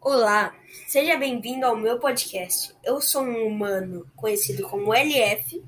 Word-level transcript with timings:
Olá, 0.00 0.54
seja 0.86 1.16
bem-vindo 1.16 1.66
ao 1.66 1.76
meu 1.76 1.98
podcast. 1.98 2.72
Eu 2.84 3.00
sou 3.00 3.22
um 3.22 3.48
humano 3.48 4.08
conhecido 4.14 4.62
como 4.68 4.94
LF 4.94 5.60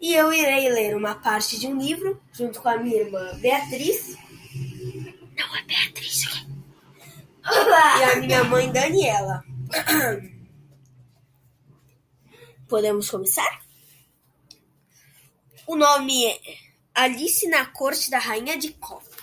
e 0.00 0.14
eu 0.14 0.32
irei 0.32 0.70
ler 0.70 0.96
uma 0.96 1.14
parte 1.14 1.60
de 1.60 1.66
um 1.66 1.78
livro 1.78 2.18
junto 2.32 2.62
com 2.62 2.70
a 2.70 2.78
minha 2.78 3.02
irmã 3.02 3.38
Beatriz. 3.40 4.16
Não 5.36 5.56
é 5.56 5.62
Beatriz, 5.64 6.24
E 7.44 8.02
a 8.04 8.16
minha 8.16 8.44
mãe 8.44 8.72
Daniela. 8.72 9.44
Podemos 12.66 13.10
começar? 13.10 13.62
O 15.66 15.76
nome 15.76 16.24
é 16.24 16.40
Alice 16.94 17.46
na 17.48 17.66
Corte 17.66 18.10
da 18.10 18.18
Rainha 18.18 18.56
de 18.56 18.72
Copas. 18.72 19.13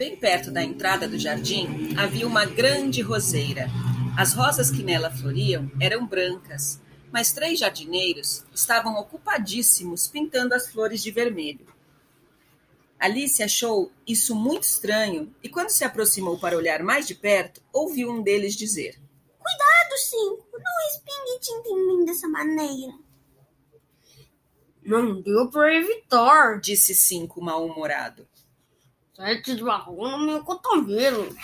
Bem 0.00 0.16
perto 0.16 0.50
da 0.50 0.64
entrada 0.64 1.06
do 1.06 1.18
jardim 1.18 1.94
havia 1.94 2.26
uma 2.26 2.46
grande 2.46 3.02
roseira. 3.02 3.66
As 4.16 4.32
rosas 4.32 4.70
que 4.70 4.82
nela 4.82 5.10
floriam 5.10 5.70
eram 5.78 6.06
brancas, 6.06 6.80
mas 7.12 7.34
três 7.34 7.58
jardineiros 7.58 8.42
estavam 8.54 8.98
ocupadíssimos 8.98 10.08
pintando 10.08 10.54
as 10.54 10.70
flores 10.70 11.02
de 11.02 11.10
vermelho. 11.10 11.66
Alice 12.98 13.42
achou 13.42 13.92
isso 14.06 14.34
muito 14.34 14.62
estranho 14.62 15.34
e, 15.42 15.50
quando 15.50 15.68
se 15.68 15.84
aproximou 15.84 16.40
para 16.40 16.56
olhar 16.56 16.82
mais 16.82 17.06
de 17.06 17.14
perto, 17.14 17.60
ouviu 17.70 18.10
um 18.10 18.22
deles 18.22 18.56
dizer: 18.56 18.98
Cuidado, 19.38 19.98
Cinco, 19.98 20.46
não 20.54 20.86
respingue 20.86 21.40
tinta 21.42 21.68
em 21.68 21.86
mim 21.86 22.04
dessa 22.06 22.26
maneira. 22.26 22.94
Não 24.82 25.20
deu 25.20 25.50
para 25.50 25.74
evitar, 25.74 26.58
disse 26.58 26.94
Cinco 26.94 27.42
mal-humorado. 27.42 28.26
Sete 29.20 29.50
esbarrou 29.50 30.08
no 30.08 30.24
meu 30.24 30.42
cotovelo. 30.42 31.36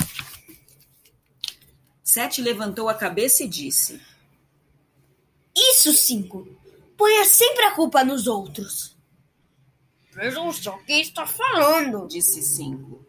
Sete 2.03 2.41
levantou 2.41 2.89
a 2.89 2.95
cabeça 2.95 3.45
e 3.45 3.49
disse: 3.49 4.01
Isso, 5.55 5.93
Cinco. 5.93 6.49
Ponha 6.97 7.27
sempre 7.27 7.65
a 7.65 7.73
culpa 7.73 8.03
nos 8.03 8.27
outros. 8.27 8.97
Vejam 10.11 10.51
só 10.55 10.79
quem 10.87 11.03
está 11.03 11.27
falando, 11.27 12.09
disse 12.09 12.41
Cinco. 12.41 13.05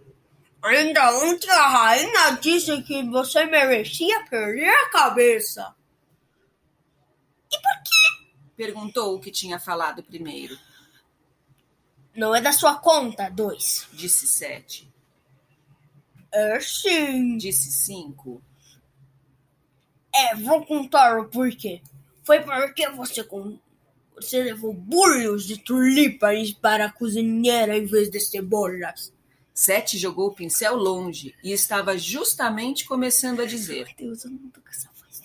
Ainda 0.61 1.17
ontem 1.17 1.49
a 1.49 1.69
rainha 1.69 2.31
disse 2.31 2.81
que 2.81 3.03
você 3.03 3.45
merecia 3.45 4.25
perder 4.25 4.67
a 4.67 4.89
cabeça. 4.89 5.73
E 7.49 7.55
por 7.55 7.83
quê? 7.85 8.27
Perguntou 8.57 9.15
o 9.15 9.21
que 9.21 9.31
tinha 9.31 9.57
falado 9.61 10.03
primeiro. 10.03 10.59
Não 12.17 12.33
é 12.33 12.41
da 12.41 12.51
sua 12.51 12.73
conta, 12.79 13.29
dois. 13.29 13.87
Disse 13.93 14.25
sete. 14.25 14.91
É 16.33 16.59
sim. 16.59 17.37
Disse 17.37 17.71
cinco. 17.71 18.41
É, 20.11 20.35
vou 20.35 20.65
contar 20.65 21.19
o 21.19 21.29
porquê. 21.29 21.79
Foi 22.23 22.41
porque 22.41 22.89
você, 22.89 23.23
com... 23.23 23.59
você 24.15 24.41
levou 24.41 24.73
bulhos 24.73 25.45
de 25.45 25.59
tulipas 25.59 26.51
para 26.53 26.85
a 26.85 26.91
cozinheira 26.91 27.77
em 27.77 27.85
vez 27.85 28.09
de 28.09 28.19
cebolas. 28.19 29.13
Sete 29.53 29.95
jogou 29.99 30.29
o 30.29 30.33
pincel 30.33 30.75
longe 30.75 31.35
e 31.43 31.51
estava 31.51 31.95
justamente 31.99 32.85
começando 32.85 33.43
a 33.43 33.45
dizer. 33.45 33.85
Meu 33.85 33.95
Deus, 34.09 34.25
eu 34.25 34.31
não 34.31 34.49
tô 34.49 34.59
com 34.59 34.69
essa 34.69 34.89
voz. 34.99 35.21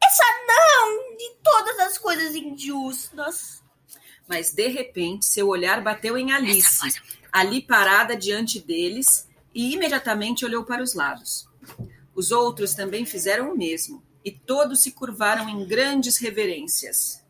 Essa 0.00 0.24
não! 0.46 1.16
De 1.16 1.34
todas 1.42 1.78
as 1.80 1.98
coisas 1.98 2.36
injustas 2.36 3.60
mas 4.30 4.52
de 4.52 4.68
repente 4.68 5.26
seu 5.26 5.48
olhar 5.48 5.82
bateu 5.82 6.16
em 6.16 6.30
Alice, 6.30 7.00
ali 7.32 7.60
parada 7.60 8.16
diante 8.16 8.60
deles, 8.60 9.28
e 9.52 9.74
imediatamente 9.74 10.44
olhou 10.44 10.64
para 10.64 10.84
os 10.84 10.94
lados. 10.94 11.48
Os 12.14 12.30
outros 12.30 12.72
também 12.72 13.04
fizeram 13.04 13.52
o 13.52 13.58
mesmo, 13.58 14.00
e 14.24 14.30
todos 14.30 14.84
se 14.84 14.92
curvaram 14.92 15.48
em 15.48 15.66
grandes 15.66 16.16
reverências. 16.18 17.24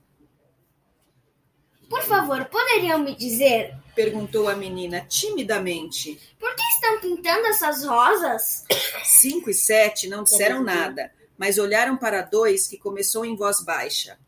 Por 1.89 2.03
favor, 2.03 2.45
poderiam 2.45 2.99
me 2.99 3.17
dizer? 3.17 3.75
perguntou 3.95 4.49
a 4.49 4.55
menina 4.55 5.01
timidamente. 5.09 6.21
Por 6.39 6.55
que 6.55 6.63
estão 6.75 7.01
pintando 7.01 7.47
essas 7.47 7.83
rosas? 7.83 8.67
Cinco 9.05 9.49
e 9.49 9.55
sete 9.55 10.07
não 10.07 10.23
disseram 10.23 10.63
nada, 10.63 11.11
mas 11.39 11.59
olharam 11.59 11.97
para 11.97 12.21
dois 12.21 12.69
que 12.69 12.77
começou 12.77 13.25
em 13.25 13.35
voz 13.35 13.65
baixa. 13.65 14.19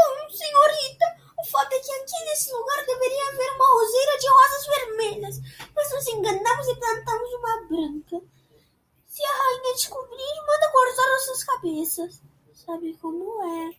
Bom, 0.00 0.30
senhorita, 0.30 1.04
o 1.38 1.44
fato 1.44 1.74
é 1.74 1.78
que 1.78 1.92
aqui 1.92 2.24
nesse 2.24 2.50
lugar 2.52 2.86
deveria 2.86 3.28
haver 3.28 3.50
uma 3.52 3.72
roseira 3.72 4.18
de 4.18 4.28
rosas 4.28 4.66
vermelhas, 4.66 5.40
mas 5.76 5.92
nos 5.92 6.08
enganamos 6.08 6.68
e 6.68 6.76
plantamos 6.76 7.34
uma 7.34 7.62
branca. 7.68 8.26
Se 9.06 9.22
a 9.22 9.32
rainha 9.32 9.74
descobrir, 9.74 10.46
manda 10.46 10.72
cortar 10.72 11.10
nossas 11.10 11.44
cabeças. 11.44 12.22
Sabe 12.54 12.96
como 13.00 13.44
é? 13.44 13.74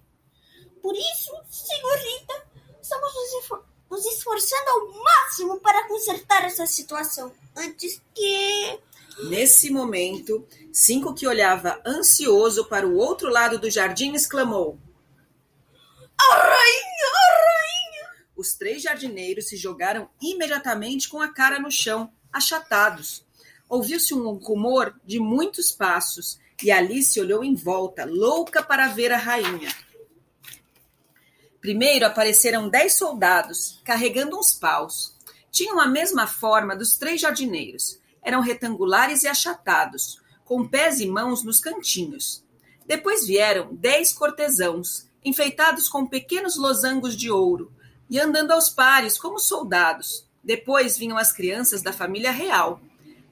Por 0.82 0.96
isso, 0.96 1.32
senhorita, 1.50 2.46
estamos 2.82 3.12
nos 3.90 4.06
esforçando 4.06 4.70
ao 4.70 5.04
máximo 5.04 5.60
para 5.60 5.88
consertar 5.88 6.46
essa 6.46 6.68
situação 6.68 7.34
antes 7.56 8.00
que. 8.14 8.80
Nesse 9.24 9.72
momento, 9.72 10.48
Cinco, 10.72 11.14
que 11.14 11.28
olhava 11.28 11.82
ansioso 11.86 12.66
para 12.66 12.88
o 12.88 12.96
outro 12.96 13.30
lado 13.30 13.60
do 13.60 13.70
jardim, 13.70 14.14
exclamou: 14.14 14.78
a 16.30 16.36
rainha! 16.36 17.08
A 17.16 17.32
rainha! 17.48 18.26
Os 18.42 18.56
três 18.56 18.82
jardineiros 18.82 19.50
se 19.50 19.56
jogaram 19.56 20.10
imediatamente 20.20 21.08
com 21.08 21.22
a 21.22 21.32
cara 21.32 21.60
no 21.60 21.70
chão, 21.70 22.12
achatados. 22.34 23.24
Ouviu-se 23.70 24.16
um 24.16 24.32
rumor 24.32 25.00
de 25.06 25.20
muitos 25.20 25.72
passos 25.72 26.40
e 26.64 26.72
Alice 26.72 27.22
olhou 27.22 27.44
em 27.44 27.54
volta, 27.54 28.04
louca 28.04 28.64
para 28.64 28.88
ver 28.88 29.12
a 29.12 29.18
rainha. 29.18 29.72
Primeiro 31.60 32.04
apareceram 32.04 32.68
dez 32.68 32.96
soldados, 32.96 33.80
carregando 33.86 34.40
uns 34.40 34.56
paus. 34.56 35.16
Tinham 35.52 35.80
a 35.80 35.86
mesma 35.86 36.26
forma 36.26 36.76
dos 36.76 36.98
três 36.98 37.22
jardineiros. 37.22 38.00
Eram 38.24 38.42
retangulares 38.42 39.22
e 39.22 39.28
achatados, 39.28 40.20
com 40.44 40.68
pés 40.68 41.00
e 41.00 41.06
mãos 41.06 41.44
nos 41.44 41.60
cantinhos. 41.60 42.44
Depois 42.88 43.28
vieram 43.28 43.70
dez 43.76 44.12
cortesãos, 44.12 45.08
enfeitados 45.24 45.88
com 45.88 46.08
pequenos 46.08 46.58
losangos 46.58 47.16
de 47.16 47.30
ouro, 47.30 47.72
e 48.12 48.20
andando 48.20 48.52
aos 48.52 48.70
pares 48.70 49.18
como 49.18 49.40
soldados. 49.40 50.28
Depois 50.44 50.98
vinham 50.98 51.18
as 51.18 51.32
crianças 51.32 51.82
da 51.82 51.94
família 51.94 52.30
real. 52.30 52.82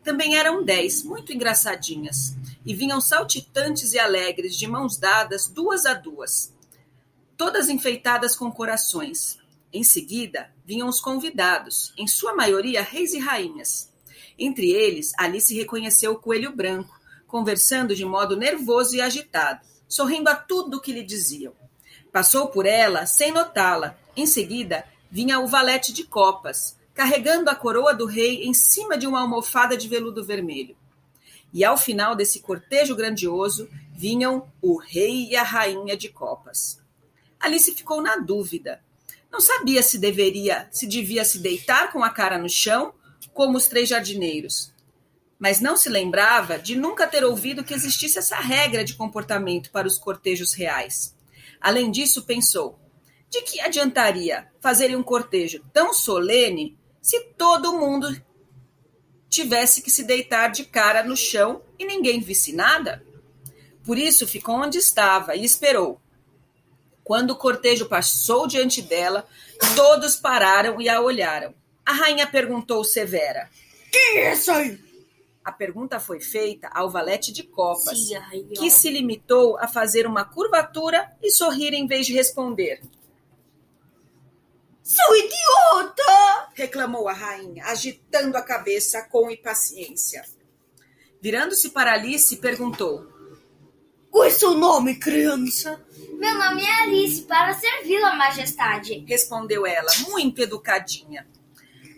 Também 0.01 0.37
eram 0.37 0.63
dez, 0.63 1.03
muito 1.03 1.33
engraçadinhas, 1.33 2.33
e 2.65 2.73
vinham 2.73 3.01
saltitantes 3.01 3.91
e 3.91 3.99
alegres, 3.99 4.55
de 4.55 4.65
mãos 4.65 4.95
dadas, 4.95 5.47
duas 5.47 5.85
a 5.85 5.93
duas, 5.93 6.53
todas 7.35 7.67
enfeitadas 7.67 8.37
com 8.37 8.49
corações. 8.49 9.37
Em 9.73 9.83
seguida, 9.83 10.49
vinham 10.65 10.87
os 10.87 11.01
convidados, 11.01 11.93
em 11.97 12.07
sua 12.07 12.33
maioria 12.33 12.81
reis 12.81 13.11
e 13.13 13.19
rainhas. 13.19 13.91
Entre 14.37 14.71
eles, 14.71 15.11
Alice 15.17 15.53
reconheceu 15.53 16.13
o 16.13 16.19
coelho 16.19 16.55
branco, 16.55 16.97
conversando 17.27 17.93
de 17.93 18.05
modo 18.05 18.37
nervoso 18.37 18.95
e 18.95 19.01
agitado, 19.01 19.59
sorrindo 19.89 20.29
a 20.29 20.35
tudo 20.35 20.77
o 20.77 20.81
que 20.81 20.93
lhe 20.93 21.03
diziam. 21.03 21.53
Passou 22.11 22.47
por 22.47 22.65
ela 22.65 23.05
sem 23.05 23.31
notá-la. 23.31 23.97
Em 24.19 24.25
seguida, 24.25 24.83
vinha 25.09 25.39
o 25.39 25.47
valete 25.47 25.93
de 25.93 26.03
copas, 26.03 26.77
carregando 26.93 27.49
a 27.49 27.55
coroa 27.55 27.93
do 27.93 28.05
rei 28.05 28.43
em 28.43 28.53
cima 28.53 28.97
de 28.97 29.07
uma 29.07 29.21
almofada 29.21 29.77
de 29.77 29.87
veludo 29.87 30.25
vermelho. 30.25 30.75
E 31.53 31.63
ao 31.63 31.77
final 31.77 32.17
desse 32.17 32.41
cortejo 32.41 32.97
grandioso, 32.97 33.69
vinham 33.95 34.51
o 34.61 34.77
rei 34.77 35.29
e 35.29 35.37
a 35.37 35.43
rainha 35.43 35.95
de 35.95 36.09
copas. 36.09 36.81
Alice 37.39 37.73
ficou 37.73 38.01
na 38.01 38.17
dúvida. 38.17 38.83
Não 39.31 39.39
sabia 39.39 39.81
se 39.81 39.97
deveria, 39.97 40.67
se 40.69 40.85
devia 40.85 41.23
se 41.23 41.39
deitar 41.39 41.93
com 41.93 42.03
a 42.03 42.09
cara 42.09 42.37
no 42.37 42.49
chão, 42.49 42.93
como 43.33 43.57
os 43.57 43.67
três 43.67 43.87
jardineiros. 43.87 44.73
Mas 45.39 45.61
não 45.61 45.77
se 45.77 45.87
lembrava 45.87 46.59
de 46.59 46.75
nunca 46.75 47.07
ter 47.07 47.23
ouvido 47.23 47.63
que 47.63 47.73
existisse 47.73 48.19
essa 48.19 48.35
regra 48.35 48.83
de 48.83 48.95
comportamento 48.95 49.71
para 49.71 49.87
os 49.87 49.97
cortejos 49.97 50.51
reais. 50.51 51.15
Além 51.61 51.89
disso, 51.89 52.23
pensou: 52.23 52.77
de 53.29 53.41
que 53.41 53.59
adiantaria 53.59 54.47
fazer 54.59 54.95
um 54.95 55.03
cortejo 55.03 55.63
tão 55.71 55.93
solene 55.93 56.77
se 57.01 57.19
todo 57.37 57.77
mundo 57.77 58.07
tivesse 59.29 59.81
que 59.81 59.91
se 59.91 60.03
deitar 60.03 60.49
de 60.51 60.65
cara 60.65 61.03
no 61.03 61.15
chão 61.15 61.61
e 61.77 61.85
ninguém 61.85 62.19
visse 62.19 62.51
nada? 62.51 63.03
Por 63.85 63.97
isso 63.97 64.27
ficou 64.27 64.55
onde 64.55 64.77
estava 64.77 65.35
e 65.35 65.45
esperou. 65.45 66.01
Quando 67.03 67.31
o 67.31 67.35
cortejo 67.35 67.87
passou 67.87 68.45
diante 68.47 68.81
dela, 68.81 69.27
todos 69.75 70.15
pararam 70.15 70.79
e 70.79 70.87
a 70.87 71.01
olharam. 71.01 71.53
A 71.85 71.93
rainha 71.93 72.27
perguntou 72.27 72.83
severa: 72.83 73.49
Quem 73.91 74.17
é 74.17 74.25
essa 74.25 74.53
aí? 74.53 74.79
A 75.43 75.51
pergunta 75.51 75.99
foi 75.99 76.19
feita 76.19 76.67
ao 76.71 76.89
valete 76.89 77.31
de 77.31 77.41
copas, 77.41 77.97
Sim, 77.97 78.19
que 78.55 78.69
se 78.69 78.91
limitou 78.91 79.57
a 79.57 79.67
fazer 79.67 80.05
uma 80.05 80.23
curvatura 80.23 81.11
e 81.23 81.31
sorrir 81.31 81.73
em 81.73 81.87
vez 81.87 82.05
de 82.05 82.13
responder. 82.13 82.81
Seu 84.89 85.15
idiota! 85.15 86.49
reclamou 86.55 87.07
a 87.07 87.13
rainha, 87.13 87.63
agitando 87.65 88.35
a 88.35 88.41
cabeça 88.41 89.03
com 89.03 89.29
impaciência. 89.29 90.25
Virando-se 91.21 91.69
para 91.69 91.93
Alice, 91.93 92.35
perguntou: 92.37 93.05
Qual 94.09 94.23
é 94.23 94.31
seu 94.31 94.55
nome, 94.55 94.95
criança? 94.95 95.79
Meu 96.13 96.33
nome 96.33 96.63
é 96.63 96.81
Alice, 96.81 97.21
para 97.21 97.53
servi-la, 97.53 98.15
majestade. 98.15 99.05
Respondeu 99.07 99.63
ela, 99.63 99.91
muito 100.09 100.41
educadinha. 100.41 101.27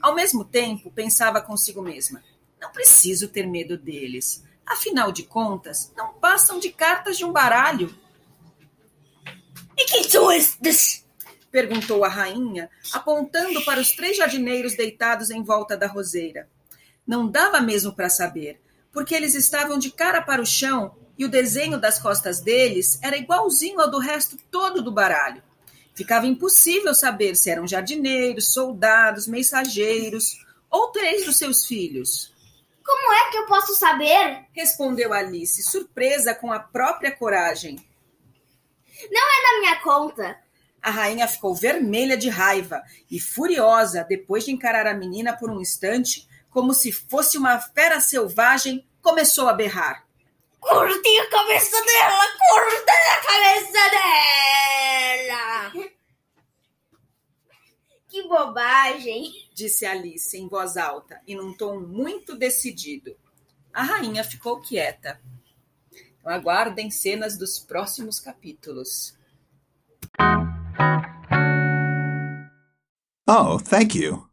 Ao 0.01 0.13
mesmo 0.13 0.43
tempo, 0.43 0.91
pensava 0.91 1.39
consigo 1.39 1.81
mesma: 1.81 2.21
Não 2.59 2.73
preciso 2.73 3.29
ter 3.29 3.47
medo 3.47 3.77
deles. 3.77 4.43
Afinal 4.65 5.13
de 5.13 5.23
contas, 5.23 5.93
não 5.95 6.15
passam 6.15 6.59
de 6.59 6.69
cartas 6.69 7.17
de 7.17 7.23
um 7.23 7.31
baralho. 7.31 7.95
E 9.77 9.85
quem 9.85 10.03
são 10.03 10.29
estes? 10.29 11.05
Perguntou 11.51 12.05
a 12.05 12.07
rainha, 12.07 12.69
apontando 12.93 13.63
para 13.65 13.79
os 13.79 13.91
três 13.91 14.17
jardineiros 14.17 14.75
deitados 14.75 15.29
em 15.29 15.43
volta 15.43 15.75
da 15.75 15.87
roseira. 15.87 16.47
Não 17.05 17.29
dava 17.29 17.59
mesmo 17.59 17.93
para 17.93 18.09
saber, 18.09 18.61
porque 18.91 19.13
eles 19.13 19.35
estavam 19.35 19.77
de 19.77 19.91
cara 19.91 20.21
para 20.21 20.41
o 20.41 20.45
chão 20.45 20.95
e 21.17 21.25
o 21.25 21.29
desenho 21.29 21.79
das 21.79 21.99
costas 21.99 22.39
deles 22.39 22.99
era 23.03 23.17
igualzinho 23.17 23.79
ao 23.79 23.91
do 23.91 23.99
resto 23.99 24.37
todo 24.49 24.81
do 24.81 24.91
baralho. 24.91 25.43
Ficava 25.93 26.25
impossível 26.25 26.93
saber 26.95 27.35
se 27.35 27.49
eram 27.49 27.67
jardineiros, 27.67 28.53
soldados, 28.53 29.27
mensageiros 29.27 30.43
ou 30.69 30.87
três 30.87 31.25
dos 31.25 31.35
seus 31.35 31.65
filhos. 31.65 32.33
Como 32.83 33.13
é 33.13 33.29
que 33.29 33.37
eu 33.37 33.45
posso 33.45 33.75
saber? 33.75 34.45
Respondeu 34.53 35.13
Alice, 35.13 35.61
surpresa 35.63 36.33
com 36.33 36.51
a 36.51 36.59
própria 36.59 37.11
coragem. 37.11 37.75
Não 39.11 39.21
é 39.21 39.43
da 39.43 39.59
minha 39.59 39.79
conta. 39.81 40.39
A 40.81 40.89
rainha 40.89 41.27
ficou 41.27 41.53
vermelha 41.53 42.17
de 42.17 42.27
raiva 42.27 42.81
e 43.09 43.19
furiosa 43.19 44.03
depois 44.03 44.45
de 44.45 44.51
encarar 44.51 44.87
a 44.87 44.93
menina 44.93 45.37
por 45.37 45.51
um 45.51 45.61
instante, 45.61 46.27
como 46.49 46.73
se 46.73 46.91
fosse 46.91 47.37
uma 47.37 47.59
fera 47.59 48.01
selvagem, 48.01 48.85
começou 49.01 49.47
a 49.47 49.53
berrar. 49.53 50.05
Cortei 50.59 51.19
a 51.19 51.29
cabeça 51.29 51.79
dela! 51.83 52.25
Cortei 52.49 52.95
a 52.95 53.21
cabeça 53.21 53.89
dela! 53.89 55.71
Que 58.07 58.23
bobagem! 58.27 59.31
Disse 59.53 59.85
Alice 59.85 60.35
em 60.37 60.47
voz 60.47 60.77
alta 60.77 61.21
e 61.27 61.35
num 61.35 61.55
tom 61.55 61.79
muito 61.79 62.35
decidido. 62.35 63.15
A 63.73 63.83
rainha 63.83 64.23
ficou 64.23 64.59
quieta. 64.59 65.21
Então, 66.19 66.31
aguardem 66.31 66.91
cenas 66.91 67.35
dos 67.37 67.57
próximos 67.57 68.19
capítulos. 68.19 69.15
Oh, 73.33 73.59
thank 73.59 73.95
you. 73.95 74.30